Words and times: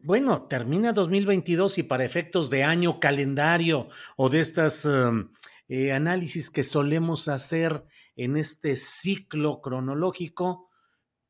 bueno, 0.00 0.46
termina 0.46 0.92
2022 0.92 1.78
y 1.78 1.82
para 1.82 2.04
efectos 2.04 2.50
de 2.50 2.64
año 2.64 3.00
calendario 3.00 3.88
o 4.16 4.28
de 4.28 4.40
estas 4.40 4.84
um, 4.84 5.30
eh, 5.68 5.92
análisis 5.92 6.50
que 6.50 6.64
solemos 6.64 7.28
hacer 7.28 7.84
en 8.16 8.36
este 8.36 8.76
ciclo 8.76 9.60
cronológico, 9.60 10.68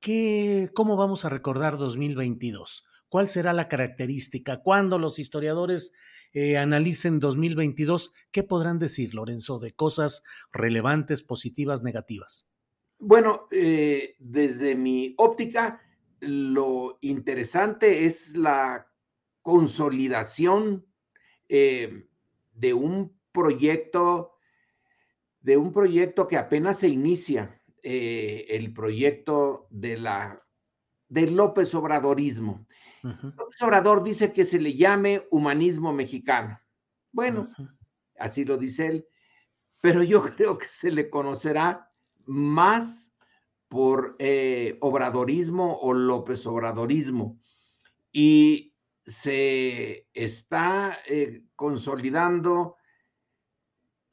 ¿qué, 0.01 0.71
¿cómo 0.75 0.97
vamos 0.97 1.25
a 1.25 1.29
recordar 1.29 1.79
2022? 1.79 2.87
¿Cuál 3.09 3.27
será 3.27 3.53
la 3.53 3.69
característica? 3.69 4.63
¿Cuándo 4.63 4.99
los 4.99 5.19
historiadores 5.19 5.93
eh, 6.33 6.59
analicen 6.59 7.21
2022? 7.21 8.13
¿Qué 8.31 8.43
podrán 8.43 8.79
decir, 8.79 9.15
Lorenzo, 9.15 9.59
de 9.59 9.73
cosas 9.73 10.23
relevantes, 10.53 11.23
positivas, 11.23 11.83
negativas? 11.83 12.49
Bueno, 12.99 13.49
eh, 13.51 14.15
desde 14.19 14.75
mi 14.75 15.15
óptica, 15.17 15.81
lo 16.21 16.99
interesante 17.01 18.05
es 18.07 18.37
la 18.37 18.87
consolidación 19.43 20.87
eh, 21.49 22.07
de 22.53 22.75
un 22.75 23.19
proyecto, 23.33 24.35
de 25.41 25.57
un 25.57 25.73
proyecto 25.73 26.29
que 26.29 26.37
apenas 26.37 26.81
se 26.81 26.89
inicia, 26.89 27.61
eh, 27.83 28.47
el 28.51 28.73
proyecto 28.73 29.67
de 29.71 29.97
la 29.97 30.43
del 31.09 31.37
López 31.37 31.75
Obradorismo. 31.75 32.67
López 33.03 33.63
Obrador 33.63 34.03
dice 34.03 34.33
que 34.33 34.45
se 34.45 34.61
le 34.61 34.75
llame 34.75 35.27
humanismo 35.31 35.93
mexicano. 35.93 36.61
Bueno, 37.13 37.49
así 38.19 38.45
lo 38.45 38.59
dice 38.59 38.87
él, 38.89 39.09
pero 39.81 40.03
yo 40.03 40.23
creo 40.37 40.59
que 40.59 40.69
se 40.69 40.91
le 40.91 41.09
conocerá 41.09 41.91
más 42.27 43.08
por 43.69 44.17
eh, 44.19 44.77
obradorismo 44.81 45.79
o 45.81 45.93
López 45.93 46.47
Obradorismo. 46.47 47.39
Y 48.13 48.75
se 49.07 50.07
está 50.13 50.99
eh, 51.07 51.45
consolidando, 51.55 52.77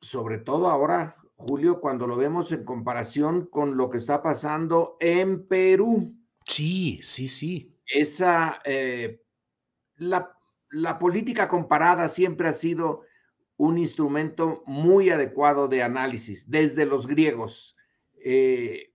sobre 0.02 0.38
todo 0.38 0.70
ahora, 0.70 1.18
Julio, 1.36 1.82
cuando 1.82 2.08
lo 2.08 2.16
vemos 2.16 2.52
en 2.52 2.64
comparación 2.64 3.48
con 3.48 3.76
lo 3.76 3.90
que 3.90 3.98
está 3.98 4.22
pasando 4.22 4.98
en 5.00 5.48
Perú. 5.48 6.16
Sí, 6.46 7.00
sí, 7.02 7.28
sí. 7.28 7.76
Esa, 7.86 8.62
eh, 8.64 9.22
la, 9.98 10.38
la, 10.70 10.98
política 10.98 11.48
comparada 11.48 12.08
siempre 12.08 12.48
ha 12.48 12.54
sido 12.54 13.02
un 13.58 13.78
instrumento 13.78 14.64
muy 14.66 15.10
adecuado 15.10 15.68
de 15.68 15.84
análisis, 15.84 16.50
desde 16.50 16.86
los 16.86 17.08
griegos. 17.08 17.76
Eh, 18.24 18.95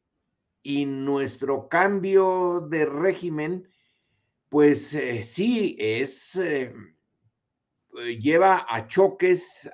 y 0.63 0.85
nuestro 0.85 1.69
cambio 1.69 2.61
de 2.61 2.85
régimen, 2.85 3.69
pues 4.49 4.95
eh, 4.95 5.23
sí, 5.25 5.77
es, 5.79 6.37
eh, 6.37 6.73
eh, 7.99 8.19
lleva 8.19 8.67
a 8.69 8.87
choques, 8.87 9.71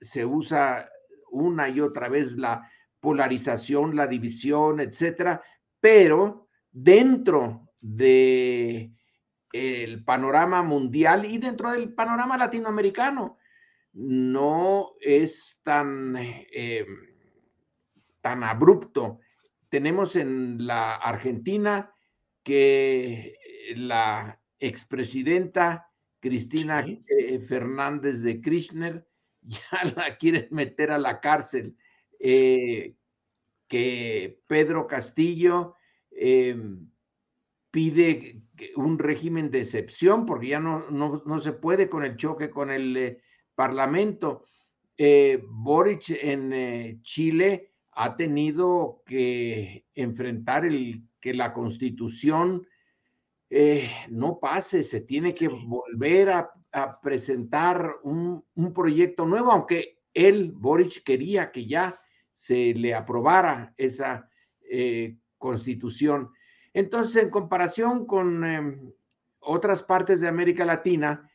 se 0.00 0.24
usa 0.24 0.88
una 1.30 1.68
y 1.68 1.80
otra 1.80 2.08
vez 2.08 2.36
la 2.36 2.70
polarización, 3.00 3.96
la 3.96 4.06
división, 4.06 4.80
etcétera, 4.80 5.42
pero 5.80 6.48
dentro 6.70 7.68
de 7.80 8.90
el 9.52 10.04
panorama 10.04 10.62
mundial 10.62 11.26
y 11.26 11.38
dentro 11.38 11.70
del 11.70 11.92
panorama 11.92 12.36
latinoamericano 12.38 13.38
no 13.92 14.92
es 15.00 15.60
tan, 15.62 16.16
tan 18.20 18.42
abrupto 18.42 19.20
tenemos 19.74 20.14
en 20.14 20.68
la 20.68 20.94
Argentina 20.94 21.92
que 22.44 23.36
la 23.74 24.40
expresidenta 24.60 25.90
Cristina 26.20 26.86
eh, 26.86 27.40
Fernández 27.40 28.22
de 28.22 28.40
Kirchner 28.40 29.04
ya 29.42 29.92
la 29.96 30.16
quieren 30.16 30.46
meter 30.52 30.92
a 30.92 30.98
la 30.98 31.20
cárcel, 31.20 31.76
eh, 32.20 32.94
que 33.66 34.38
Pedro 34.46 34.86
Castillo 34.86 35.74
em, 36.12 36.88
pide 37.72 38.44
un 38.76 38.96
régimen 38.96 39.50
de 39.50 39.62
excepción 39.62 40.24
porque 40.24 40.46
ya 40.50 40.60
no, 40.60 40.88
no, 40.88 41.38
se 41.40 41.52
puede 41.52 41.88
con 41.88 42.04
el 42.04 42.14
choque 42.14 42.48
con 42.48 42.70
el 42.70 42.96
eh, 42.96 43.22
Parlamento. 43.56 44.44
Boric 44.96 46.10
en 46.10 47.02
Chile 47.02 47.73
ha 47.96 48.16
tenido 48.16 49.02
que 49.06 49.86
enfrentar 49.94 50.64
el 50.64 51.02
que 51.20 51.34
la 51.34 51.52
constitución 51.52 52.66
eh, 53.50 53.88
no 54.10 54.38
pase, 54.40 54.82
se 54.82 55.00
tiene 55.00 55.32
que 55.32 55.48
volver 55.48 56.30
a, 56.30 56.50
presentar 57.00 57.98
un, 58.02 58.44
proyecto 58.74 59.26
nuevo, 59.26 59.52
aunque 59.52 60.00
él, 60.12 60.50
Boric, 60.52 61.04
quería 61.04 61.52
que 61.52 61.66
ya 61.66 62.00
se 62.32 62.74
le 62.74 62.92
aprobara 62.94 63.72
esa 63.76 64.28
eh, 64.68 65.16
constitución. 65.38 66.32
Entonces, 66.72 67.22
en 67.22 67.30
comparación 67.30 68.06
con 68.06 68.44
em, 68.44 68.92
otras 69.38 69.84
partes 69.84 70.20
de 70.20 70.26
América 70.26 70.64
Latina, 70.64 71.30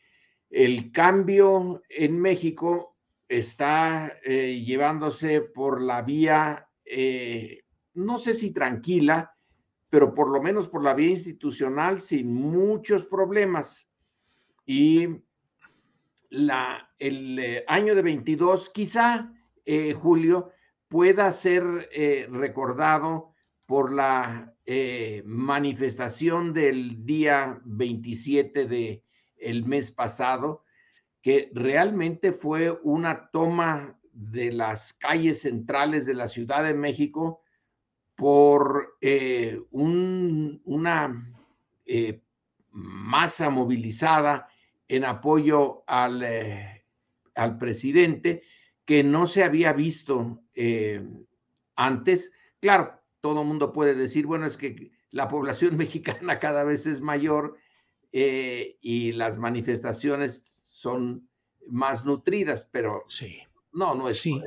el 0.49 0.91
cambio 0.91 1.81
en 1.87 2.19
México 2.19 2.88
está 3.29 4.17
eh, 4.23 4.61
llevándose 4.65 5.41
por 5.41 5.81
la 5.81 6.01
vía, 6.01 6.67
eh, 6.83 7.63
no 7.93 8.17
sé 8.17 8.33
si 8.33 8.51
tranquila, 8.51 9.35
pero 9.89 10.13
por 10.13 10.29
lo 10.29 10.41
menos 10.41 10.67
por 10.67 10.83
la 10.83 10.95
vía 10.95 11.11
institucional 11.11 12.01
sin 12.01 12.33
muchos 12.33 13.05
problemas. 13.05 13.87
Y 14.65 15.07
la, 16.29 16.91
el 16.97 17.39
eh, 17.39 17.63
año 17.67 17.95
de 17.95 18.01
22, 18.01 18.71
quizá, 18.71 19.31
Julio, 20.01 20.49
pueda 20.87 21.31
ser 21.31 21.63
recordado 22.31 23.35
por 23.67 23.91
la 23.91 24.51
manifestación 25.25 26.53
del 26.53 27.05
día 27.05 27.61
27 27.65 28.65
de 28.65 29.03
el 29.37 29.65
mes 29.65 29.91
pasado, 29.91 30.63
que 31.21 31.51
realmente 31.53 32.31
fue 32.31 32.79
una 32.83 33.29
toma 33.29 33.99
de 34.13 34.51
las 34.51 34.93
calles 34.93 35.41
centrales 35.41 36.05
de 36.05 36.13
la 36.13 36.27
Ciudad 36.27 36.63
de 36.63 36.73
México 36.73 37.41
por 38.15 38.97
eh, 38.99 39.61
una 39.71 41.33
eh, 41.85 42.21
masa 42.71 43.49
movilizada 43.49 44.49
en 44.87 45.05
apoyo 45.05 45.83
al, 45.87 46.23
eh, 46.23 46.83
al, 47.35 47.57
presidente 47.57 48.43
que 48.83 49.03
no 49.03 49.25
se 49.25 49.43
había 49.43 49.71
visto 49.71 50.41
antes. 51.75 52.33
Claro, 52.59 52.99
todo 53.21 53.45
mundo 53.45 53.71
puede 53.71 53.95
decir, 53.95 54.25
bueno, 54.25 54.45
es 54.45 54.57
que 54.57 54.91
la 55.11 55.27
población 55.29 55.77
mexicana 55.77 56.39
cada 56.39 56.63
vez 56.65 56.87
es 56.87 56.99
mayor 56.99 57.57
y 58.11 59.11
las 59.13 59.37
manifestaciones 59.37 60.58
son 60.69 61.29
más 61.67 62.05
nutridas, 62.05 62.67
pero 62.71 63.03
sí. 63.07 63.39
no, 63.73 63.95
no 63.95 64.07
es. 64.07 64.19
Sí. 64.19 64.41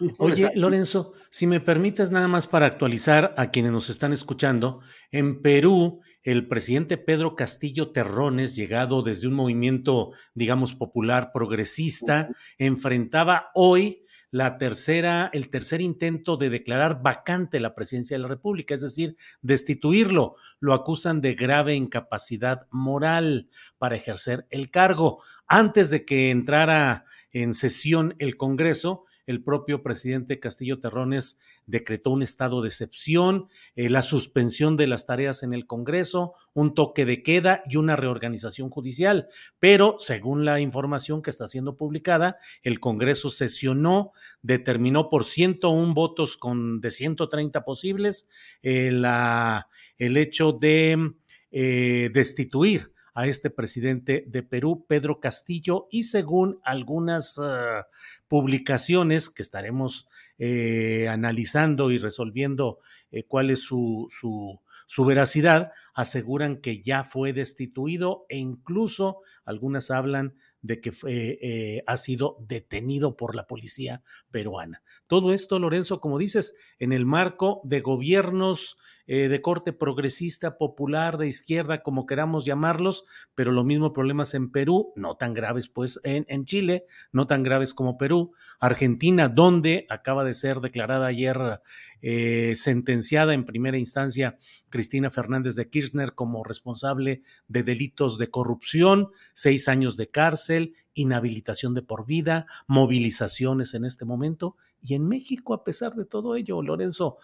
Oye, 0.18 0.50
Lorenzo, 0.54 1.12
si 1.30 1.46
me 1.46 1.60
permites 1.60 2.10
nada 2.10 2.28
más 2.28 2.46
para 2.46 2.66
actualizar 2.66 3.34
a 3.36 3.50
quienes 3.50 3.72
nos 3.72 3.90
están 3.90 4.12
escuchando, 4.12 4.80
en 5.10 5.42
Perú, 5.42 6.00
el 6.22 6.48
presidente 6.48 6.96
Pedro 6.96 7.36
Castillo 7.36 7.92
Terrones, 7.92 8.56
llegado 8.56 9.02
desde 9.02 9.28
un 9.28 9.34
movimiento, 9.34 10.12
digamos, 10.34 10.74
popular 10.74 11.30
progresista, 11.32 12.30
enfrentaba 12.58 13.50
hoy 13.54 14.04
la 14.30 14.58
tercera, 14.58 15.30
el 15.32 15.50
tercer 15.50 15.80
intento 15.80 16.36
de 16.36 16.50
declarar 16.50 17.02
vacante 17.02 17.60
la 17.60 17.74
presidencia 17.74 18.16
de 18.16 18.22
la 18.22 18.28
República, 18.28 18.74
es 18.74 18.82
decir, 18.82 19.16
destituirlo. 19.42 20.36
Lo 20.60 20.74
acusan 20.74 21.20
de 21.20 21.34
grave 21.34 21.74
incapacidad 21.74 22.66
moral 22.70 23.48
para 23.78 23.96
ejercer 23.96 24.46
el 24.50 24.70
cargo. 24.70 25.22
Antes 25.46 25.90
de 25.90 26.04
que 26.04 26.30
entrara 26.30 27.04
en 27.32 27.54
sesión 27.54 28.14
el 28.18 28.36
Congreso, 28.36 29.04
el 29.30 29.42
propio 29.42 29.82
presidente 29.82 30.40
Castillo 30.40 30.80
Terrones 30.80 31.40
decretó 31.66 32.10
un 32.10 32.22
estado 32.22 32.62
de 32.62 32.68
excepción, 32.68 33.48
eh, 33.76 33.88
la 33.88 34.02
suspensión 34.02 34.76
de 34.76 34.86
las 34.86 35.06
tareas 35.06 35.42
en 35.42 35.52
el 35.52 35.66
Congreso, 35.66 36.34
un 36.52 36.74
toque 36.74 37.04
de 37.04 37.22
queda 37.22 37.62
y 37.68 37.76
una 37.76 37.96
reorganización 37.96 38.70
judicial. 38.70 39.28
Pero, 39.58 39.96
según 39.98 40.44
la 40.44 40.60
información 40.60 41.22
que 41.22 41.30
está 41.30 41.46
siendo 41.46 41.76
publicada, 41.76 42.36
el 42.62 42.80
Congreso 42.80 43.30
sesionó, 43.30 44.12
determinó 44.42 45.08
por 45.08 45.24
101 45.24 45.94
votos 45.94 46.36
con, 46.36 46.80
de 46.80 46.90
130 46.90 47.64
posibles 47.64 48.28
eh, 48.62 48.90
la, 48.90 49.68
el 49.96 50.16
hecho 50.16 50.52
de 50.52 51.12
eh, 51.52 52.10
destituir 52.12 52.92
a 53.14 53.26
este 53.26 53.50
presidente 53.50 54.24
de 54.26 54.42
Perú, 54.42 54.86
Pedro 54.88 55.20
Castillo, 55.20 55.88
y 55.90 56.04
según 56.04 56.60
algunas 56.62 57.38
uh, 57.38 57.84
publicaciones 58.30 59.28
que 59.28 59.42
estaremos 59.42 60.06
eh, 60.38 61.08
analizando 61.08 61.90
y 61.90 61.98
resolviendo 61.98 62.78
eh, 63.10 63.24
cuál 63.24 63.50
es 63.50 63.60
su, 63.60 64.06
su, 64.08 65.04
veracidad, 65.04 65.72
aseguran 65.94 66.60
que 66.60 66.80
ya 66.80 67.02
fue 67.02 67.32
destituido 67.32 68.26
e 68.28 68.38
incluso 68.38 69.22
algunas 69.44 69.90
hablan 69.90 70.36
de 70.62 70.80
que 70.80 70.92
fue, 70.92 71.40
eh, 71.42 71.82
ha 71.88 71.96
sido 71.96 72.36
detenido 72.46 73.16
por 73.16 73.34
la 73.34 73.48
policía 73.48 74.00
peruana. 74.30 74.84
Todo 75.08 75.32
esto, 75.32 75.58
Lorenzo, 75.58 76.00
como 76.00 76.16
dices, 76.16 76.54
en 76.78 76.92
el 76.92 77.06
marco 77.06 77.60
de 77.64 77.80
gobiernos 77.80 78.76
eh, 79.12 79.26
de 79.26 79.42
corte 79.42 79.72
progresista, 79.72 80.56
popular, 80.56 81.18
de 81.18 81.26
izquierda, 81.26 81.82
como 81.82 82.06
queramos 82.06 82.44
llamarlos, 82.44 83.02
pero 83.34 83.50
lo 83.50 83.64
mismo 83.64 83.92
problemas 83.92 84.34
en 84.34 84.52
Perú, 84.52 84.92
no 84.94 85.16
tan 85.16 85.34
graves 85.34 85.66
pues 85.66 85.98
en, 86.04 86.26
en 86.28 86.44
Chile, 86.44 86.84
no 87.10 87.26
tan 87.26 87.42
graves 87.42 87.74
como 87.74 87.98
Perú, 87.98 88.34
Argentina, 88.60 89.28
donde 89.28 89.84
acaba 89.88 90.22
de 90.22 90.32
ser 90.32 90.60
declarada 90.60 91.08
ayer 91.08 91.60
eh, 92.02 92.54
sentenciada 92.54 93.34
en 93.34 93.44
primera 93.44 93.78
instancia 93.78 94.38
Cristina 94.68 95.10
Fernández 95.10 95.56
de 95.56 95.68
Kirchner 95.68 96.14
como 96.14 96.44
responsable 96.44 97.22
de 97.48 97.64
delitos 97.64 98.16
de 98.16 98.30
corrupción, 98.30 99.08
seis 99.34 99.66
años 99.66 99.96
de 99.96 100.08
cárcel, 100.08 100.76
inhabilitación 100.94 101.74
de 101.74 101.82
por 101.82 102.06
vida, 102.06 102.46
movilizaciones 102.68 103.74
en 103.74 103.86
este 103.86 104.04
momento. 104.04 104.54
Y 104.80 104.94
en 104.94 105.08
México, 105.08 105.52
a 105.52 105.64
pesar 105.64 105.96
de 105.96 106.04
todo 106.04 106.36
ello, 106.36 106.62
Lorenzo, 106.62 107.18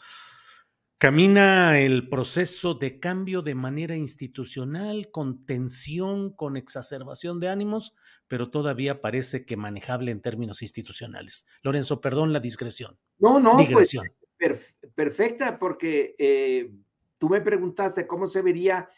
Camina 0.99 1.79
el 1.79 2.09
proceso 2.09 2.73
de 2.73 2.99
cambio 2.99 3.43
de 3.43 3.55
manera 3.55 3.97
institucional, 3.97 5.11
con 5.11 5.45
tensión, 5.45 6.33
con 6.33 6.57
exacerbación 6.57 7.39
de 7.39 7.51
ánimos, 7.51 7.95
pero 8.29 8.51
todavía 8.51 9.03
parece 9.03 9.45
que 9.45 9.59
manejable 9.59 10.11
en 10.11 10.23
términos 10.23 10.63
institucionales. 10.63 11.47
Lorenzo, 11.61 12.01
perdón 12.01 12.33
la 12.33 12.41
discreción. 12.41 12.97
No, 13.19 13.39
no, 13.39 13.59
pues, 13.71 13.95
perfecta, 14.95 15.59
porque 15.59 16.15
eh, 16.19 16.73
tú 17.19 17.29
me 17.29 17.43
preguntaste 17.43 18.07
cómo 18.07 18.27
se 18.27 18.41
vería 18.41 18.89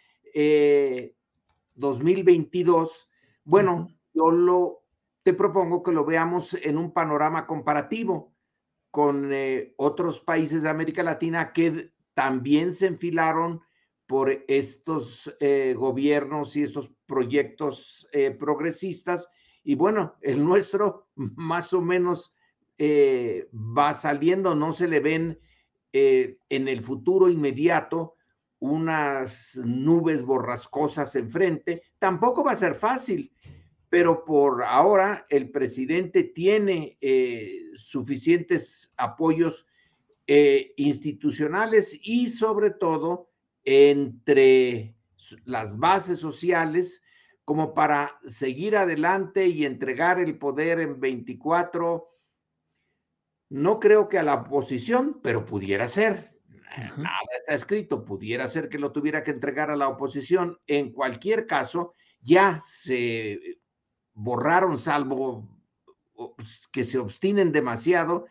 2022. 1.75 2.89
Eh, 2.91 3.07
bueno, 3.43 3.89
yo 4.15 4.31
lo 4.31 4.85
te 5.25 5.35
propongo 5.35 5.83
que 5.83 5.91
lo 5.91 6.05
veamos 6.05 6.55
en 6.55 6.79
un 6.79 6.93
panorama 6.93 7.45
comparativo 7.45 8.33
con 8.99 9.33
eh, 9.33 9.75
otros 9.77 10.19
países 10.19 10.65
de 10.65 10.71
América 10.71 11.05
Latina 11.05 11.53
que 11.53 11.93
también 12.15 12.73
se 12.73 12.89
enfilaron 12.89 13.63
por 14.09 14.45
estos 14.49 15.33
eh, 15.39 15.77
gobiernos 15.79 16.57
y 16.57 16.65
estos 16.65 16.91
proyectos 17.07 18.09
eh, 18.11 18.33
progresistas. 18.33 19.29
Y 19.63 19.77
bueno, 19.77 20.17
el 20.21 20.45
nuestro 20.45 21.07
más 21.15 21.73
o 21.73 21.81
menos 21.81 22.35
va 22.81 23.93
saliendo, 23.93 24.57
no 24.57 24.73
se 24.73 24.89
le 24.89 24.99
ven 24.99 25.39
en 25.93 26.69
el 26.69 26.83
futuro 26.83 27.29
inmediato 27.29 28.17
unas 28.59 29.61
nubes 29.65 30.25
borrascosas 30.25 31.15
enfrente. 31.15 31.85
Tampoco 32.01 32.43
va 32.43 32.51
a 32.51 32.57
ser 32.57 32.75
fácil 32.75 33.33
pero 33.91 34.25
por 34.25 34.63
ahora 34.63 35.27
el 35.31 35.51
presidente 35.51 36.25
tiene 36.25 36.99
eh, 37.01 37.71
suficientes 37.75 38.93
apoyos 38.97 39.67
eh, 40.27 40.75
institucionales 40.77 41.99
y 42.03 42.29
sobre 42.29 42.71
todo 42.71 43.31
entre 43.65 44.95
las 45.45 45.79
bases 45.79 46.19
sociales 46.19 47.03
como 47.45 47.73
para 47.73 48.19
seguir 48.27 48.77
adelante 48.77 49.47
y 49.47 49.65
entregar 49.65 50.21
el 50.21 50.37
poder 50.37 50.81
en 50.81 51.01
24. 51.01 52.07
No 53.51 53.81
creo 53.81 54.07
que 54.11 54.19
a 54.19 54.23
la 54.23 54.35
oposición, 54.35 55.21
pero 55.23 55.47
pudiera 55.47 55.89
ser. 55.89 56.39
Nada 56.99 57.19
está 57.39 57.55
escrito, 57.55 58.05
pudiera 58.05 58.47
ser 58.47 58.69
que 58.69 58.79
lo 58.79 58.93
tuviera 58.93 59.23
que 59.23 59.31
entregar 59.31 59.71
a 59.71 59.77
la 59.77 59.89
oposición. 59.89 60.59
En 60.67 60.93
cualquier 60.93 61.47
caso, 61.47 61.95
ya 62.21 62.61
se 62.67 63.58
borraron, 64.19 64.77
salvo 64.77 65.49
pues, 66.37 66.69
que 66.73 66.83
se 66.83 66.99
obstinen 66.99 67.53
demasiado 67.53 68.27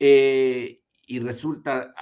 eh, 0.00 0.82
y 1.06 1.20
resulta 1.20 1.94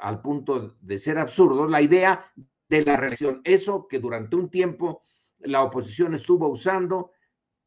al 0.00 0.20
punto 0.20 0.76
de 0.80 0.98
ser 0.98 1.18
absurdo 1.18 1.68
la 1.68 1.80
idea 1.80 2.32
de 2.68 2.84
la 2.84 2.96
reelección. 2.96 3.40
Eso 3.44 3.86
que 3.88 4.00
durante 4.00 4.36
un 4.36 4.50
tiempo 4.50 5.02
la 5.38 5.62
oposición 5.62 6.14
estuvo 6.14 6.48
usando, 6.48 7.12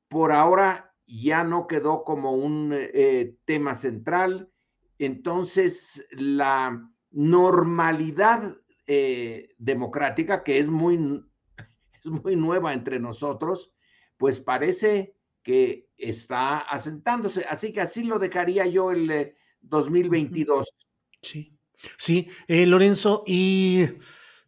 por 0.09 0.31
ahora 0.31 0.93
ya 1.07 1.43
no 1.43 1.67
quedó 1.67 2.03
como 2.03 2.33
un 2.33 2.73
eh, 2.75 3.37
tema 3.45 3.73
central. 3.75 4.51
Entonces, 4.99 6.05
la 6.11 6.91
normalidad 7.11 8.57
eh, 8.87 9.55
democrática, 9.57 10.43
que 10.43 10.59
es 10.59 10.67
muy, 10.67 11.23
es 11.93 12.05
muy 12.05 12.35
nueva 12.35 12.73
entre 12.73 12.99
nosotros, 12.99 13.73
pues 14.17 14.39
parece 14.39 15.15
que 15.43 15.87
está 15.97 16.59
asentándose. 16.59 17.45
Así 17.49 17.71
que 17.71 17.81
así 17.81 18.03
lo 18.03 18.19
dejaría 18.19 18.65
yo 18.67 18.91
el 18.91 19.33
2022. 19.61 20.67
Eh, 20.67 20.71
sí, 21.21 21.57
sí, 21.97 22.27
eh, 22.47 22.65
Lorenzo, 22.65 23.23
y 23.25 23.85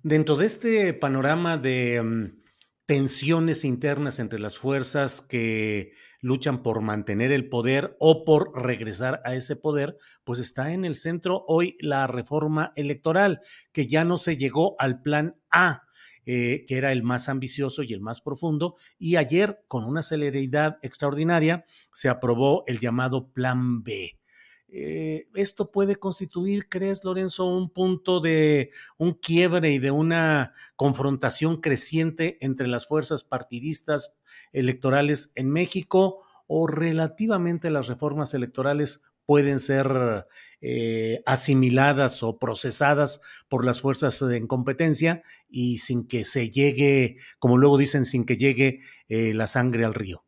dentro 0.04 0.36
de 0.36 0.46
este 0.46 0.94
panorama 0.94 1.58
de 1.58 2.02
mm, 2.02 2.40
tensiones 2.86 3.64
internas 3.64 4.20
entre 4.20 4.40
las 4.40 4.58
fuerzas 4.58 5.22
que 5.22 5.94
luchan 6.22 6.64
por 6.64 6.82
mantener 6.82 7.32
el 7.32 7.48
poder 7.48 7.96
o 8.00 8.26
por 8.26 8.52
regresar 8.62 9.22
a 9.26 9.36
ese 9.36 9.56
poder, 9.56 9.98
pues 10.24 10.40
está 10.40 10.74
en 10.74 10.86
el 10.86 10.96
centro 10.96 11.46
hoy 11.48 11.78
la 11.80 12.08
reforma 12.08 12.74
electoral, 12.76 13.42
que 13.72 13.88
ya 13.88 14.04
no 14.04 14.18
se 14.18 14.38
llegó 14.38 14.76
al 14.80 15.02
plan 15.02 15.38
A 15.50 15.84
eh, 16.32 16.64
que 16.68 16.78
era 16.78 16.92
el 16.92 17.02
más 17.02 17.28
ambicioso 17.28 17.82
y 17.82 17.92
el 17.92 18.02
más 18.02 18.22
profundo, 18.22 18.76
y 19.00 19.16
ayer, 19.16 19.64
con 19.68 19.84
una 19.84 20.04
celeridad 20.04 20.78
extraordinaria, 20.84 21.66
se 21.92 22.08
aprobó 22.08 22.64
el 22.68 22.80
llamado 22.80 23.32
Plan 23.34 23.82
B. 23.82 24.20
Eh, 24.68 25.28
esto 25.34 25.72
puede 25.72 25.96
constituir, 25.96 26.70
crees, 26.70 27.04
Lorenzo, 27.04 27.48
un 27.48 27.72
punto 27.72 28.20
de 28.20 28.70
un 29.00 29.14
quiebre 29.14 29.72
y 29.72 29.80
de 29.80 29.90
una 29.90 30.54
confrontación 30.76 31.62
creciente 31.62 32.38
entre 32.42 32.68
las 32.68 32.86
fuerzas 32.86 33.24
partidistas 33.24 34.14
electorales 34.54 35.32
en 35.34 35.50
México 35.50 36.20
o 36.46 36.68
relativamente 36.68 37.72
las 37.72 37.88
reformas 37.88 38.36
electorales 38.36 39.02
pueden 39.30 39.60
ser 39.60 40.26
eh, 40.60 41.22
asimiladas 41.28 42.24
o 42.24 42.40
procesadas 42.40 43.22
por 43.48 43.64
las 43.64 43.80
fuerzas 43.80 44.20
en 44.24 44.48
competencia 44.48 45.22
y 45.48 45.78
sin 45.78 46.08
que 46.08 46.26
se 46.26 46.50
llegue, 46.50 47.18
como 47.38 47.60
luego 47.60 47.78
dicen, 47.78 48.06
sin 48.06 48.26
que 48.26 48.38
llegue 48.38 48.80
eh, 49.08 49.36
la 49.36 49.46
sangre 49.46 49.86
al 49.86 49.94
río. 49.94 50.26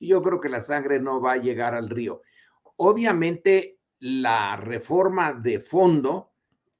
Yo 0.00 0.22
creo 0.22 0.40
que 0.40 0.48
la 0.48 0.62
sangre 0.62 1.00
no 1.00 1.20
va 1.20 1.32
a 1.32 1.36
llegar 1.36 1.74
al 1.74 1.90
río. 1.90 2.22
Obviamente, 2.76 3.80
la 3.98 4.56
reforma 4.56 5.34
de 5.34 5.60
fondo 5.60 6.32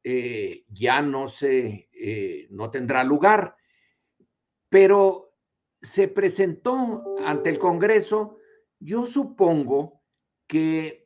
eh, 0.02 0.64
ya 0.70 1.02
no 1.02 1.28
se, 1.28 1.90
no 2.48 2.70
tendrá 2.70 3.04
lugar, 3.04 3.54
pero 4.70 5.34
se 5.82 6.08
presentó 6.08 7.18
ante 7.22 7.50
el 7.50 7.58
Congreso, 7.58 8.38
yo 8.80 9.04
supongo 9.04 10.00
que 10.46 11.03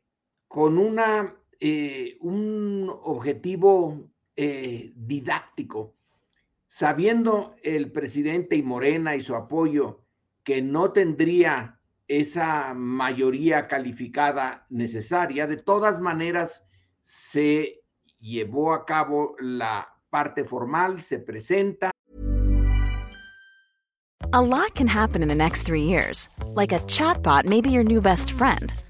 con 0.49 0.79
una, 0.79 1.37
eh, 1.61 2.17
un 2.21 2.91
objetivo 3.03 4.11
eh, 4.35 4.93
didáctico, 4.97 5.95
sabiendo 6.67 7.55
el 7.63 7.93
presidente 7.93 8.57
y 8.57 8.63
Morena 8.63 9.15
y 9.15 9.21
su 9.21 9.37
apoyo 9.37 10.01
que 10.43 10.63
no 10.63 10.93
tendría 10.93 11.79
esa 12.09 12.73
mayoría 12.73 13.69
calificada 13.69 14.67
necesaria, 14.71 15.47
de 15.47 15.59
todas 15.59 16.01
maneras 16.01 16.67
se 17.03 17.83
llevó 18.19 18.73
a 18.73 18.87
cabo 18.87 19.37
la 19.41 19.87
parte 20.09 20.45
formal, 20.45 21.03
se 21.03 21.19
presenta. 21.19 21.91
A 24.33 24.43
lot 24.43 24.75
can 24.75 24.87
happen 24.87 25.23
in 25.23 25.29
the 25.29 25.35
next 25.35 25.63
three 25.63 25.85
years. 25.85 26.29
Like 26.55 26.73
a 26.73 26.81
chatbot 26.81 27.45
may 27.45 27.61
be 27.61 27.71
your 27.71 27.85
new 27.85 28.01
best 28.01 28.31
friend. 28.31 28.75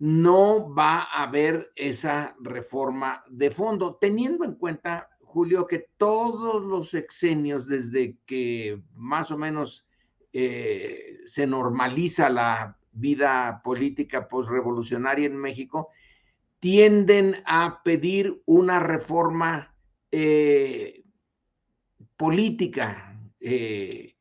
No 0.00 0.74
va 0.74 1.02
a 1.02 1.24
haber 1.24 1.72
esa 1.76 2.34
reforma 2.40 3.22
de 3.28 3.50
fondo, 3.50 3.96
teniendo 4.00 4.44
en 4.44 4.54
cuenta, 4.54 5.10
Julio, 5.20 5.66
que 5.66 5.90
todos 5.98 6.64
los 6.64 6.88
sexenios, 6.90 7.66
desde 7.66 8.16
que 8.24 8.82
más 8.94 9.30
o 9.30 9.36
menos 9.36 9.86
eh, 10.32 11.18
se 11.26 11.46
normaliza 11.46 12.30
la 12.30 12.78
vida 12.92 13.60
política 13.62 14.26
postrevolucionaria 14.26 15.26
en 15.26 15.36
México, 15.36 15.90
tienden 16.60 17.36
a 17.44 17.82
pedir 17.82 18.42
una 18.46 18.80
reforma 18.80 19.74
eh, 20.10 21.04
política. 22.16 23.20
Eh, 23.38 24.16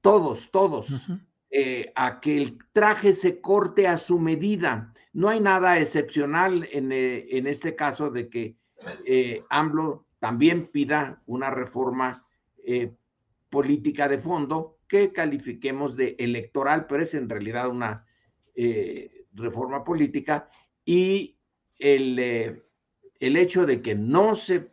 todos, 0.00 0.50
todos. 0.50 1.06
Eh, 1.54 1.92
a 1.96 2.18
que 2.18 2.34
el 2.34 2.58
traje 2.72 3.12
se 3.12 3.42
corte 3.42 3.86
a 3.86 3.98
su 3.98 4.18
medida. 4.18 4.90
No 5.12 5.28
hay 5.28 5.38
nada 5.38 5.78
excepcional 5.78 6.66
en, 6.72 6.92
eh, 6.92 7.26
en 7.28 7.46
este 7.46 7.76
caso 7.76 8.10
de 8.10 8.30
que 8.30 8.56
eh, 9.04 9.44
AMLO 9.50 10.06
también 10.18 10.68
pida 10.68 11.22
una 11.26 11.50
reforma 11.50 12.26
política 13.50 14.08
de 14.08 14.18
fondo 14.18 14.78
que 14.88 15.12
califiquemos 15.12 15.94
de 15.94 16.14
electoral, 16.18 16.86
pero 16.86 17.02
es 17.02 17.12
en 17.12 17.28
realidad 17.28 17.68
una 17.68 18.06
reforma 19.34 19.82
política 19.82 20.48
y 20.84 21.36
el, 21.78 22.62
el 23.18 23.36
hecho 23.36 23.66
de 23.66 23.82
que 23.82 23.96
no 23.96 24.36
se 24.36 24.70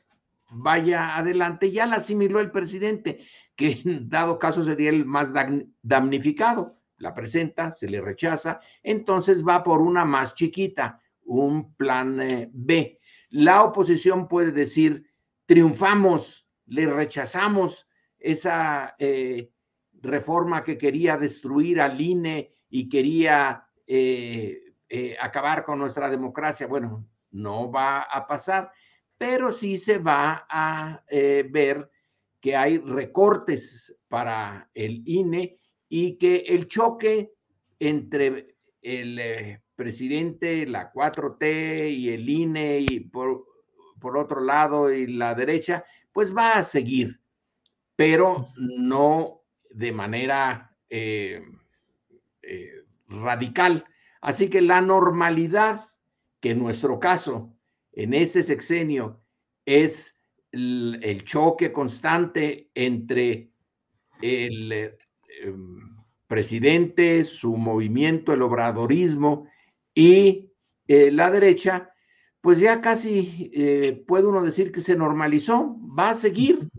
vaya 0.51 1.17
adelante 1.17 1.71
ya 1.71 1.87
la 1.87 1.95
asimiló 1.95 2.39
el 2.39 2.51
presidente 2.51 3.19
que 3.59 3.81
dado 3.83 4.39
caso 4.39 4.63
sería 4.63 4.89
el 4.89 5.05
más 5.05 5.33
damnificado. 5.81 6.77
La 6.97 7.13
presenta, 7.13 7.71
se 7.71 7.89
le 7.89 8.01
rechaza, 8.01 8.61
entonces 8.83 9.45
va 9.45 9.63
por 9.63 9.81
una 9.81 10.05
más 10.05 10.33
chiquita, 10.33 11.01
un 11.25 11.73
plan 11.75 12.21
eh, 12.21 12.49
B. 12.53 12.99
La 13.29 13.63
oposición 13.63 14.27
puede 14.27 14.51
decir, 14.51 15.05
triunfamos, 15.45 16.47
le 16.67 16.87
rechazamos 16.87 17.87
esa 18.17 18.95
eh, 18.97 19.49
reforma 20.01 20.63
que 20.63 20.77
quería 20.77 21.17
destruir 21.17 21.79
al 21.79 21.99
INE 21.99 22.53
y 22.69 22.89
quería 22.89 23.65
eh, 23.87 24.61
acabar 25.21 25.63
con 25.63 25.79
nuestra 25.79 26.09
democracia. 26.09 26.67
Bueno, 26.67 27.05
no 27.31 27.71
va 27.71 28.01
a 28.01 28.27
pasar, 28.27 28.71
pero 29.17 29.51
sí 29.51 29.77
se 29.77 29.99
va 29.99 30.45
a 30.49 31.03
ver 31.09 31.89
que 32.41 32.55
hay 32.55 32.77
recortes 32.77 33.95
para 34.07 34.69
el 34.73 35.01
INE 35.05 35.59
y 35.87 36.17
que 36.17 36.37
el 36.37 36.67
choque 36.67 37.33
entre 37.79 38.55
el 38.81 39.19
eh, 39.19 39.61
presidente, 39.75 40.65
la 40.65 40.91
4T 40.91 41.91
y 41.91 42.09
el 42.09 42.27
INE 42.29 42.79
y 42.89 42.99
por, 43.01 43.45
por 43.99 44.17
otro 44.17 44.41
lado 44.41 44.91
y 44.91 45.07
la 45.07 45.35
derecha, 45.35 45.83
pues 46.11 46.35
va 46.35 46.57
a 46.57 46.63
seguir, 46.63 47.21
pero 47.95 48.47
no 48.57 49.43
de 49.69 49.91
manera 49.91 50.75
eh, 50.89 51.41
eh, 52.41 52.83
radical. 53.07 53.85
Así 54.21 54.49
que 54.49 54.61
la 54.61 54.81
normalidad, 54.81 55.89
que 56.41 56.51
en 56.51 56.59
nuestro 56.59 56.99
caso, 56.99 57.55
en 57.91 58.13
este 58.13 58.43
sexenio, 58.43 59.21
es 59.65 60.18
el, 60.51 61.23
choque 61.23 61.71
constante 61.71 62.69
entre 62.73 63.51
el 64.21 64.71
eh, 64.71 64.97
em, 65.43 65.97
presidente, 66.27 67.23
su 67.23 67.55
movimiento, 67.55 68.33
el 68.33 68.41
obradorismo 68.41 69.47
y 69.93 70.51
eh, 70.87 71.11
la 71.11 71.31
derecha, 71.31 71.91
pues 72.41 72.59
ya 72.59 72.81
casi 72.81 73.51
eh, 73.53 74.03
puede 74.07 74.27
uno 74.27 74.41
decir 74.41 74.71
que 74.71 74.81
se 74.81 74.95
normalizó, 74.95 75.77
va 75.97 76.11
a 76.11 76.15
seguir, 76.15 76.69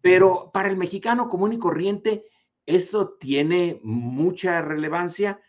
pero 0.00 0.50
para 0.52 0.68
el 0.68 0.76
mexicano 0.76 1.28
común 1.28 1.52
y 1.52 1.58
corriente 1.58 2.24
esto 2.66 3.16
tiene 3.18 3.80
mucha 3.82 4.60
relevancia, 4.60 5.40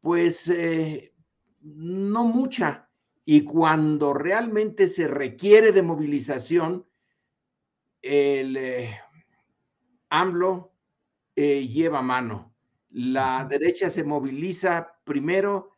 pues 0.00 0.48
no 1.60 2.24
mucha, 2.24 2.83
y 3.24 3.42
cuando 3.42 4.12
realmente 4.12 4.88
se 4.88 5.08
requiere 5.08 5.72
de 5.72 5.82
movilización, 5.82 6.86
el 8.02 8.56
eh, 8.56 9.00
AMLO 10.10 10.72
eh, 11.34 11.66
lleva 11.66 12.02
mano. 12.02 12.54
La 12.90 13.46
derecha 13.48 13.88
se 13.88 14.04
moviliza 14.04 14.94
primero 15.04 15.70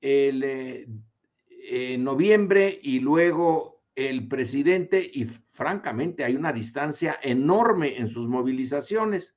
el, 0.00 0.42
eh, 0.44 0.86
en 1.48 2.04
noviembre 2.04 2.78
y 2.82 3.00
luego 3.00 3.82
el 3.94 4.28
presidente 4.28 5.10
y 5.12 5.24
francamente 5.24 6.24
hay 6.24 6.36
una 6.36 6.52
distancia 6.52 7.18
enorme 7.20 7.98
en 7.98 8.08
sus 8.08 8.28
movilizaciones. 8.28 9.34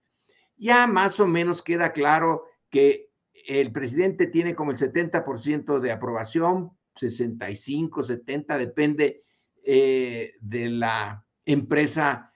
Ya 0.56 0.88
más 0.88 1.20
o 1.20 1.28
menos 1.28 1.62
queda 1.62 1.92
claro 1.92 2.46
que 2.70 3.10
el 3.48 3.72
presidente 3.72 4.28
tiene 4.28 4.56
como 4.56 4.72
el 4.72 4.78
70% 4.78 5.80
de 5.80 5.92
aprobación, 5.92 6.72
65, 6.96 8.04
70, 8.04 8.58
depende 8.58 9.24
eh, 9.64 10.34
de 10.40 10.70
la 10.70 11.26
empresa 11.46 12.32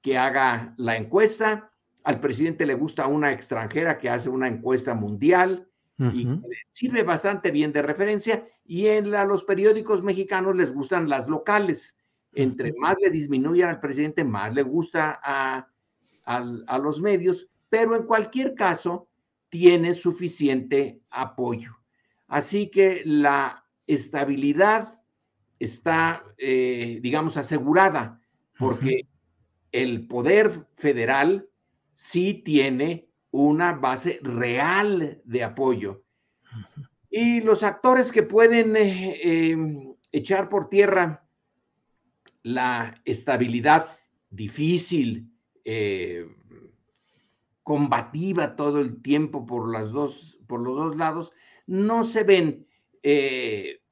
que 0.00 0.16
haga 0.18 0.74
la 0.76 0.96
encuesta. 0.96 1.70
Al 2.04 2.20
presidente 2.20 2.66
le 2.66 2.74
gusta 2.74 3.06
una 3.06 3.32
extranjera 3.32 3.98
que 3.98 4.10
hace 4.10 4.28
una 4.28 4.48
encuesta 4.48 4.94
mundial 4.94 5.68
y 6.12 6.26
sirve 6.70 7.04
bastante 7.04 7.50
bien 7.50 7.72
de 7.72 7.82
referencia. 7.82 8.46
Y 8.64 8.88
en 8.88 9.10
los 9.10 9.44
periódicos 9.44 10.02
mexicanos 10.02 10.56
les 10.56 10.74
gustan 10.74 11.08
las 11.08 11.28
locales. 11.28 11.96
Entre 12.32 12.72
más 12.74 12.96
le 13.00 13.10
disminuyan 13.10 13.70
al 13.70 13.80
presidente, 13.80 14.24
más 14.24 14.54
le 14.54 14.62
gusta 14.62 15.20
a, 15.22 15.68
a 16.24 16.78
los 16.78 17.00
medios, 17.00 17.48
pero 17.68 17.96
en 17.96 18.02
cualquier 18.04 18.54
caso 18.54 19.08
tiene 19.48 19.94
suficiente 19.94 21.00
apoyo. 21.10 21.76
Así 22.26 22.70
que 22.70 23.02
la 23.04 23.63
estabilidad 23.86 25.00
está, 25.58 26.24
eh, 26.38 26.98
digamos, 27.02 27.36
asegurada, 27.36 28.20
porque 28.58 29.06
el 29.72 30.06
poder 30.06 30.66
federal 30.76 31.48
sí 31.94 32.34
tiene 32.44 33.08
una 33.30 33.72
base 33.72 34.20
real 34.22 35.20
de 35.24 35.44
apoyo. 35.44 36.04
Y 37.10 37.40
los 37.40 37.62
actores 37.62 38.12
que 38.12 38.22
pueden 38.22 38.76
eh, 38.76 39.50
em, 39.50 39.94
echar 40.12 40.48
por 40.48 40.68
tierra 40.68 41.26
la 42.42 43.00
estabilidad 43.04 43.96
difícil, 44.30 45.32
eh, 45.64 46.26
combativa 47.62 48.54
todo 48.54 48.80
el 48.80 49.00
tiempo 49.00 49.46
por, 49.46 49.72
las 49.72 49.90
dos, 49.90 50.38
por 50.46 50.60
los 50.60 50.76
dos 50.76 50.96
lados, 50.96 51.32
no 51.66 52.04
se 52.04 52.22
ven 52.22 52.66
eh, 53.06 53.82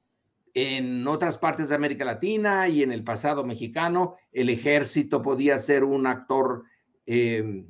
en 0.55 1.07
otras 1.07 1.37
partes 1.37 1.69
de 1.69 1.75
América 1.75 2.03
Latina 2.03 2.67
y 2.67 2.81
en 2.81 2.91
el 2.91 3.03
pasado 3.03 3.43
mexicano. 3.43 4.17
El 4.31 4.49
ejército 4.49 5.21
podía 5.21 5.59
ser 5.59 5.83
un 5.83 6.07
actor 6.07 6.63
em, 7.05 7.67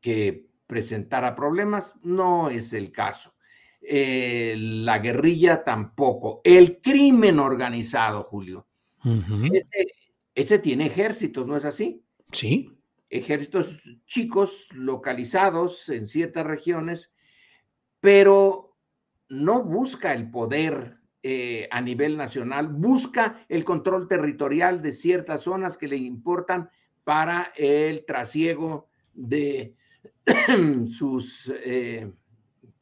que 0.00 0.46
presentara 0.66 1.34
problemas, 1.34 1.96
no 2.02 2.50
es 2.50 2.74
el 2.74 2.92
caso. 2.92 3.34
Eh, 3.80 4.54
la 4.58 4.98
guerrilla 4.98 5.64
tampoco. 5.64 6.42
El 6.44 6.82
crimen 6.82 7.38
organizado, 7.38 8.24
Julio. 8.24 8.66
ese, 10.34 10.58
tiene 10.58 10.86
ejércitos, 10.86 11.46
¿no 11.46 11.56
es 11.56 11.64
así? 11.64 12.04
Sí. 12.30 12.70
Ejércitos 13.08 13.82
chicos, 14.04 14.68
localizados 14.74 15.88
en 15.88 16.06
ciertas 16.06 16.46
regiones, 16.46 17.10
pero 18.00 18.67
no 19.28 19.62
busca 19.62 20.14
el 20.14 20.30
poder 20.30 20.98
eh, 21.22 21.68
a 21.70 21.80
nivel 21.80 22.16
nacional, 22.16 22.68
busca 22.68 23.44
el 23.48 23.64
control 23.64 24.08
territorial 24.08 24.80
de 24.80 24.92
ciertas 24.92 25.42
zonas 25.42 25.76
que 25.76 25.88
le 25.88 25.96
importan 25.96 26.70
para 27.04 27.52
el 27.56 28.04
trasiego 28.04 28.88
de 29.12 29.74
sus 30.86 31.52
eh, 31.64 32.10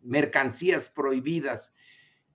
mercancías 0.02 0.88
prohibidas. 0.88 1.74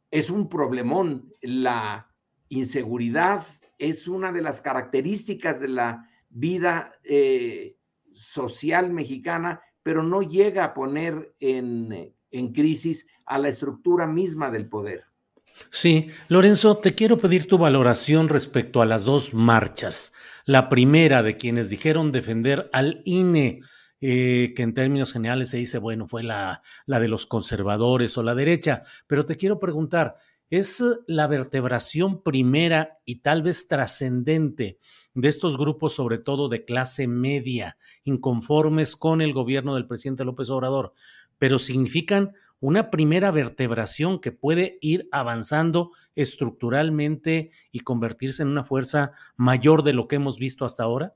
Es 0.10 0.30
un 0.30 0.50
problemón. 0.50 1.32
La 1.42 2.10
inseguridad 2.50 3.46
es 3.78 4.08
una 4.08 4.32
de 4.32 4.42
las 4.42 4.62
características 4.62 5.60
de 5.60 5.68
la 5.68 6.10
vida 6.30 6.94
eh, 7.04 7.78
social 8.14 8.92
mexicana, 8.92 9.62
pero 9.84 10.04
no 10.04 10.22
llega 10.22 10.66
a 10.66 10.74
poner 10.74 11.36
en, 11.40 12.14
en 12.32 12.54
crisis 12.54 13.06
a 13.26 13.38
la 13.38 13.50
estructura 13.50 14.08
misma 14.08 14.50
del 14.50 14.68
poder. 14.68 15.06
Sí, 15.70 16.10
Lorenzo, 16.28 16.78
te 16.78 16.96
quiero 16.96 17.18
pedir 17.18 17.48
tu 17.48 17.58
valoración 17.58 18.30
respecto 18.30 18.82
a 18.82 18.86
las 18.86 19.06
dos 19.06 19.34
marchas. 19.34 20.14
La 20.46 20.70
primera 20.70 21.24
de 21.24 21.38
quienes 21.38 21.70
dijeron 21.70 22.12
defender 22.12 22.70
al 22.74 23.02
INE 23.06 23.60
eh, 24.04 24.54
que 24.56 24.64
en 24.64 24.74
términos 24.74 25.14
generales 25.14 25.50
se 25.50 25.58
dice, 25.58 25.78
bueno, 25.78 26.08
fue 26.08 26.24
la, 26.24 26.64
la 26.88 27.00
de 27.00 27.08
los 27.08 27.28
conservadores 27.28 28.18
o 28.18 28.24
la 28.24 28.34
derecha, 28.34 28.82
pero 29.06 29.26
te 29.28 29.36
quiero 29.36 29.60
preguntar, 29.60 30.16
¿es 30.50 30.84
la 31.06 31.28
vertebración 31.28 32.24
primera 32.24 32.98
y 33.06 33.18
tal 33.18 33.44
vez 33.44 33.68
trascendente 33.68 34.80
de 35.14 35.30
estos 35.30 35.58
grupos, 35.58 35.94
sobre 35.94 36.18
todo 36.18 36.50
de 36.50 36.66
clase 36.66 37.08
media, 37.08 37.78
inconformes 38.04 38.96
con 38.96 39.22
el 39.22 39.34
gobierno 39.34 39.76
del 39.76 39.88
presidente 39.88 40.26
López 40.26 40.50
Obrador, 40.50 40.94
pero 41.42 41.58
significan 41.58 42.36
una 42.60 42.92
primera 42.92 43.32
vertebración 43.32 44.22
que 44.22 44.32
puede 44.32 44.78
ir 44.80 45.10
avanzando 45.12 45.90
estructuralmente 46.14 47.50
y 47.72 47.80
convertirse 47.80 48.44
en 48.44 48.50
una 48.50 48.64
fuerza 48.64 49.14
mayor 49.38 49.82
de 49.82 49.94
lo 49.94 50.08
que 50.08 50.18
hemos 50.18 50.38
visto 50.38 50.66
hasta 50.66 50.84
ahora? 50.84 51.16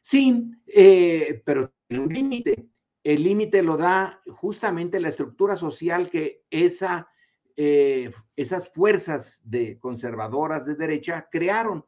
Sí, 0.00 0.52
eh, 0.66 1.42
pero 1.44 1.70
tiene 1.86 2.02
un 2.02 2.14
límite. 2.14 2.64
El 3.04 3.24
límite 3.24 3.62
lo 3.62 3.76
da 3.76 4.22
justamente 4.26 4.98
la 4.98 5.10
estructura 5.10 5.54
social 5.54 6.08
que 6.08 6.44
esa, 6.48 7.08
eh, 7.54 8.10
esas 8.34 8.70
fuerzas 8.70 9.42
de 9.44 9.78
conservadoras 9.78 10.64
de 10.64 10.76
derecha 10.76 11.28
crearon. 11.30 11.84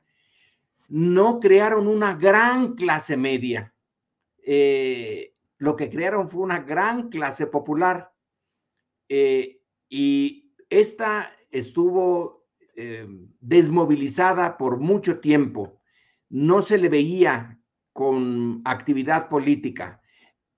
No 0.90 1.40
crearon 1.40 1.86
una 1.86 2.14
gran 2.14 2.74
clase 2.74 3.16
media. 3.16 3.72
Eh, 4.46 5.33
lo 5.58 5.76
que 5.76 5.88
crearon 5.90 6.28
fue 6.28 6.42
una 6.42 6.60
gran 6.60 7.08
clase 7.08 7.46
popular. 7.46 8.12
y 9.08 10.52
esta 10.68 11.30
estuvo 11.50 12.44
desmovilizada 13.40 14.56
por 14.56 14.78
mucho 14.78 15.20
tiempo. 15.20 15.80
No 16.28 16.62
se 16.62 16.78
le 16.78 16.88
veía 16.88 17.60
con 17.92 18.60
actividad 18.64 19.28
política, 19.28 20.02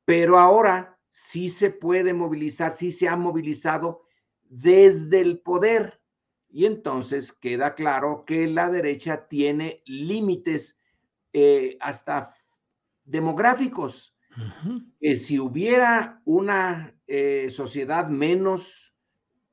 pero 0.06 0.38
ahora 0.38 0.98
sí 1.08 1.48
se 1.48 1.70
puede 1.70 2.14
movilizar, 2.14 2.72
sí 2.72 2.90
se 2.90 3.08
ha 3.08 3.16
movilizado 3.16 4.06
desde 4.42 5.20
el 5.20 5.40
poder. 5.40 6.00
Y 6.48 6.64
entonces 6.64 7.32
queda 7.32 7.74
claro 7.74 8.24
que 8.24 8.46
la 8.46 8.70
derecha 8.70 9.28
tiene 9.28 9.82
límites 9.84 10.78
eh, 11.32 11.76
hasta 11.80 12.34
demográficos. 13.04 14.15
Que 15.00 15.16
si 15.16 15.38
hubiera 15.38 16.20
una 16.24 16.94
eh, 17.06 17.48
sociedad 17.50 18.08
menos 18.08 18.94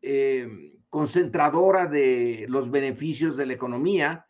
eh, 0.02 0.48
concentradora 0.89 1.88
de 1.88 2.46
los 2.50 2.69
beneficios 2.69 3.38
de 3.38 3.46
la 3.46 3.54
economía, 3.54 4.28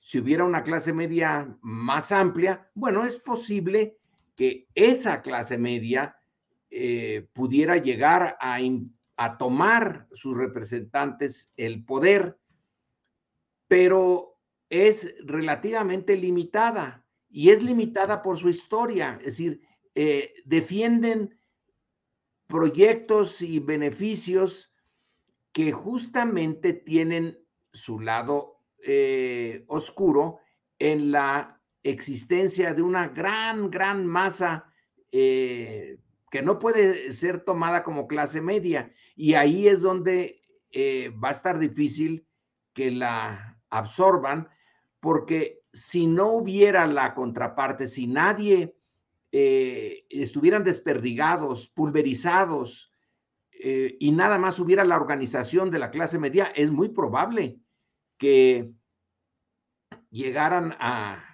si 0.00 0.18
hubiera 0.20 0.44
una 0.44 0.62
clase 0.62 0.92
media 0.92 1.56
más 1.60 2.12
amplia, 2.12 2.70
bueno, 2.74 3.04
es 3.04 3.16
posible 3.16 3.98
que 4.36 4.68
esa 4.74 5.20
clase 5.20 5.58
media 5.58 6.16
eh, 6.70 7.28
pudiera 7.32 7.76
llegar 7.76 8.36
a, 8.40 8.58
a 9.16 9.38
tomar 9.38 10.06
sus 10.12 10.36
representantes 10.36 11.52
el 11.56 11.84
poder, 11.84 12.38
pero 13.66 14.38
es 14.70 15.14
relativamente 15.24 16.16
limitada 16.16 17.04
y 17.28 17.50
es 17.50 17.62
limitada 17.62 18.22
por 18.22 18.38
su 18.38 18.48
historia, 18.48 19.18
es 19.20 19.36
decir, 19.36 19.67
eh, 20.00 20.32
defienden 20.44 21.36
proyectos 22.46 23.42
y 23.42 23.58
beneficios 23.58 24.72
que 25.50 25.72
justamente 25.72 26.72
tienen 26.72 27.36
su 27.72 27.98
lado 27.98 28.60
eh, 28.86 29.64
oscuro 29.66 30.38
en 30.78 31.10
la 31.10 31.60
existencia 31.82 32.74
de 32.74 32.82
una 32.82 33.08
gran, 33.08 33.72
gran 33.72 34.06
masa 34.06 34.72
eh, 35.10 35.98
que 36.30 36.42
no 36.42 36.60
puede 36.60 37.10
ser 37.10 37.40
tomada 37.40 37.82
como 37.82 38.06
clase 38.06 38.40
media. 38.40 38.92
Y 39.16 39.34
ahí 39.34 39.66
es 39.66 39.80
donde 39.80 40.42
va 41.20 41.30
a 41.30 41.32
estar 41.32 41.58
difícil 41.58 42.24
que 42.72 42.92
la 42.92 43.58
absorban, 43.68 44.48
porque 45.00 45.64
si 45.72 46.06
no 46.06 46.34
hubiera 46.34 46.86
la 46.86 47.16
contraparte, 47.16 47.88
si 47.88 48.06
nadie 48.06 48.77
estuvieran 49.30 50.64
desperdigados, 50.64 51.68
pulverizados, 51.68 52.92
y 53.50 54.12
nada 54.12 54.38
más 54.38 54.58
hubiera 54.58 54.84
la 54.84 54.96
organización 54.96 55.70
de 55.70 55.78
la 55.78 55.90
clase 55.90 56.18
media, 56.18 56.46
es 56.54 56.70
muy 56.70 56.88
probable 56.88 57.60
que 58.18 58.72
llegaran 60.10 60.74
a, 60.78 61.24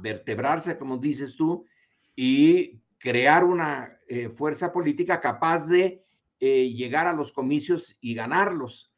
vertebrarse, 0.00 0.76
como 0.76 0.98
dices 0.98 1.34
tú, 1.34 1.66
y 2.14 2.82
crear 2.98 3.42
una 3.42 3.98
eh, 4.06 4.28
fuerza 4.28 4.70
política 4.70 5.18
capaz 5.18 5.66
de 5.66 6.04
eh, 6.40 6.68
llegar 6.68 7.06
a 7.06 7.14
los 7.14 7.32
comicios 7.32 7.96
y 8.00 8.12
ganarlos. 8.14 8.92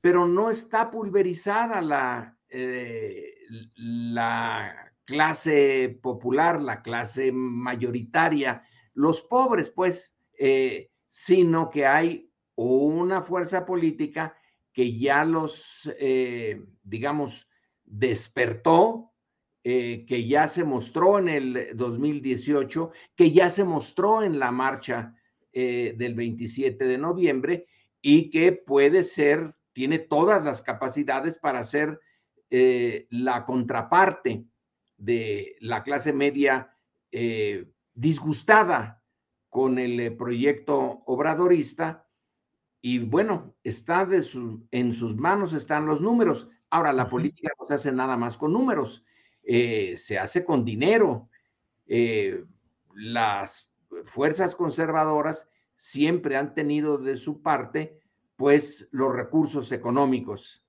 Pero 0.00 0.26
no 0.26 0.48
está 0.48 0.90
pulverizada 0.90 1.82
la, 1.82 2.38
eh, 2.48 3.34
la 3.74 4.89
clase 5.10 5.98
popular, 6.00 6.62
la 6.62 6.82
clase 6.82 7.32
mayoritaria, 7.32 8.62
los 8.94 9.22
pobres, 9.22 9.70
pues, 9.70 10.14
sino 11.08 11.68
que 11.68 11.84
hay 11.84 12.30
una 12.54 13.20
fuerza 13.22 13.66
política 13.66 14.36
que 14.72 14.96
ya 14.96 15.24
los, 15.24 15.90
eh, 15.98 16.62
digamos, 16.82 17.48
despertó, 17.84 19.12
eh, 19.64 20.04
que 20.06 20.26
ya 20.26 20.46
se 20.48 20.64
mostró 20.64 21.18
en 21.18 21.28
el 21.28 21.70
2018, 21.74 22.92
que 23.16 23.30
ya 23.32 23.50
se 23.50 23.64
mostró 23.64 24.22
en 24.22 24.38
la 24.38 24.50
marcha 24.50 25.14
eh, 25.52 25.94
del 25.98 26.14
27 26.14 26.84
de 26.84 26.98
noviembre 26.98 27.66
y 28.00 28.30
que 28.30 28.52
puede 28.52 29.04
ser, 29.04 29.54
tiene 29.72 29.98
todas 29.98 30.44
las 30.44 30.62
capacidades 30.62 31.38
para 31.38 31.64
ser 31.64 32.00
la 32.52 33.44
contraparte 33.44 34.44
de 35.00 35.56
la 35.60 35.82
clase 35.82 36.12
media 36.12 36.76
disgustada 37.94 39.02
con 39.48 39.78
el 39.78 40.16
proyecto 40.16 41.02
obradorista 41.06 42.06
y 42.82 42.98
bueno, 42.98 43.54
está 43.62 44.06
de 44.06 44.24
en 44.70 44.94
sus 44.94 45.16
manos 45.16 45.52
están 45.52 45.86
los 45.86 46.00
números. 46.00 46.48
Ahora, 46.70 46.92
la 46.92 47.08
política 47.08 47.50
no 47.58 47.66
se 47.66 47.74
hace 47.74 47.92
nada 47.92 48.16
más 48.16 48.38
con 48.38 48.52
números, 48.52 49.04
eh, 49.42 49.96
se 49.96 50.18
hace 50.18 50.44
con 50.44 50.64
dinero. 50.64 51.28
Eh, 51.86 52.44
las 52.94 53.70
fuerzas 54.04 54.56
conservadoras 54.56 55.50
siempre 55.74 56.36
han 56.36 56.54
tenido 56.54 56.96
de 56.96 57.16
su 57.16 57.42
parte, 57.42 58.00
pues, 58.36 58.88
los 58.92 59.12
recursos 59.12 59.72
económicos, 59.72 60.64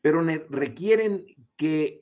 pero 0.00 0.22
requieren 0.48 1.24
que 1.56 2.01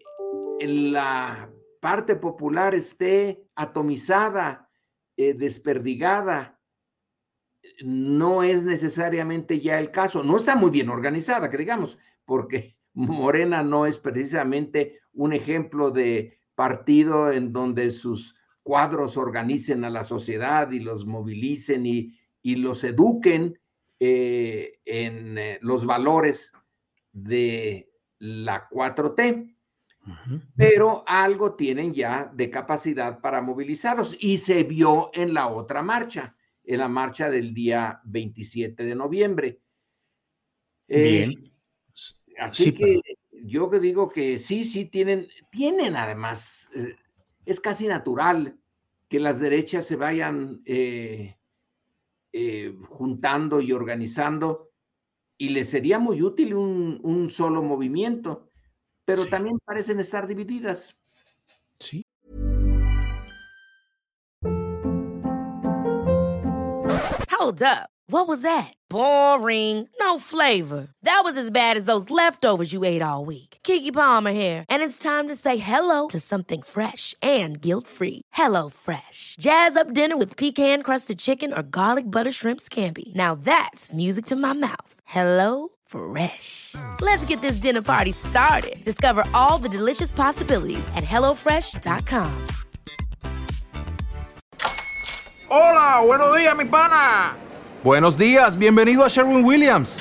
la 0.67 1.51
parte 1.81 2.17
popular 2.17 2.75
esté 2.75 3.43
atomizada, 3.55 4.69
eh, 5.17 5.35
desperdigada. 5.35 6.59
No 7.83 8.43
es 8.43 8.65
necesariamente 8.65 9.61
ya 9.61 9.79
el 9.79 9.91
caso. 9.91 10.23
No 10.23 10.37
está 10.37 10.57
muy 10.57 10.71
bien 10.71 10.91
organizada, 10.91 11.51
que 11.51 11.57
digamos, 11.57 11.99
porque 12.25 12.77
Morena 12.95 13.63
no 13.63 13.87
es 13.87 13.99
precisamente 13.99 15.01
un 15.13 15.33
ejemplo 15.33 15.91
de 15.91 16.39
partido 16.55 17.33
en 17.33 17.53
donde 17.53 17.91
sus 17.91 18.37
cuadros 18.63 19.17
organicen 19.17 19.85
a 19.85 19.91
la 19.91 20.05
sociedad 20.05 20.71
y 20.71 20.81
los 20.81 21.07
movilicen 21.07 21.87
y, 21.87 22.17
los 22.43 22.85
eduquen 22.85 23.59
eh, 23.99 24.81
en 24.85 25.39
eh, 25.39 25.59
los 25.63 25.87
valores 25.87 26.53
de 27.13 27.91
la 28.19 28.69
4T. 28.69 29.55
Pero 30.57 31.05
algo 31.07 31.55
tienen 31.55 31.93
ya 31.93 32.31
de 32.35 32.51
capacidad 32.51 33.21
para 33.21 33.41
movilizarlos 33.41 34.17
y 34.19 34.39
se 34.39 34.63
vio 34.63 35.11
en 35.15 35.35
la 35.35 35.49
otra 35.49 35.83
marcha, 35.83 36.37
en 36.65 36.79
la 36.79 36.89
marcha 36.89 37.31
del 37.31 37.55
día 37.55 38.01
27 38.05 38.85
de 38.85 38.95
noviembre. 38.95 39.61
Eh, 40.89 41.27
Bien. 41.27 41.53
así 42.39 42.73
que 42.73 43.01
yo 43.45 43.69
digo 43.69 44.09
que 44.09 44.39
sí, 44.39 44.65
sí 44.65 44.87
tienen, 44.87 45.29
tienen 45.51 45.97
además, 45.97 46.71
es 47.45 47.61
casi 47.61 47.87
natural 47.87 48.59
que 49.09 49.21
las 49.21 49.41
derechas 49.41 49.87
se 49.87 49.97
vayan 49.97 50.63
eh, 50.65 51.37
eh, 52.33 52.73
juntando 52.89 53.61
y 53.61 53.73
organizando 53.73 54.71
y 55.37 55.49
les 55.49 55.69
sería 55.71 55.99
muy 55.99 56.23
útil 56.23 56.55
un, 56.55 57.29
solo 57.29 57.63
movimiento, 57.63 58.50
pero 59.05 59.27
también 59.27 59.59
parecen 59.65 60.01
estar 60.01 60.27
divididas. 60.27 60.95
Sí. 61.79 62.05
Hold 67.31 67.63
up. 67.63 67.89
What 68.07 68.27
was 68.27 68.43
that? 68.43 68.75
Boring. 68.91 69.89
No 70.01 70.19
flavor. 70.19 70.89
That 71.05 71.21
was 71.23 71.37
as 71.37 71.51
bad 71.53 71.77
as 71.77 71.85
those 71.85 72.11
leftovers 72.11 72.73
you 72.73 72.85
ate 72.85 73.03
all 73.03 73.25
week. 73.25 73.59
Kiki 73.63 73.93
Palmer 73.93 74.33
here, 74.33 74.65
and 74.69 74.83
it's 74.83 74.99
time 74.99 75.29
to 75.29 75.35
say 75.37 75.57
hello 75.59 76.09
to 76.09 76.19
something 76.19 76.61
fresh 76.61 77.15
and 77.23 77.61
guilt-free. 77.61 78.23
Hello 78.33 78.69
Fresh. 78.69 79.37
Jazz 79.41 79.77
up 79.77 79.93
dinner 79.95 80.17
with 80.17 80.37
pecan-crusted 80.37 81.19
chicken 81.19 81.53
or 81.53 81.63
garlic 81.63 82.05
butter 82.11 82.33
shrimp 82.33 82.61
scampi. 82.61 83.15
Now 83.15 83.35
that's 83.35 83.93
music 83.93 84.27
to 84.27 84.37
my 84.37 84.53
mouth. 84.53 84.95
Hello 85.05 85.69
Fresh. 85.91 86.77
Let's 87.01 87.25
get 87.25 87.41
this 87.41 87.57
dinner 87.57 87.83
party 87.83 88.13
started. 88.13 88.77
Discover 88.85 89.25
all 89.35 89.59
the 89.59 89.69
delicious 89.69 90.13
possibilities 90.13 90.89
at 90.95 91.03
hellofresh.com. 91.03 92.47
Hola, 95.51 96.01
buenos 96.07 96.37
días, 96.37 96.57
mi 96.57 96.65
pana. 96.65 97.37
Buenos 97.83 98.17
días, 98.17 98.57
bienvenido 98.57 99.05
a 99.05 99.09
Sherwin 99.09 99.45
Williams. 99.45 99.99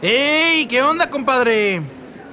¡Ey! 0.00 0.66
¿Qué 0.66 0.80
onda, 0.82 1.10
compadre? 1.10 1.82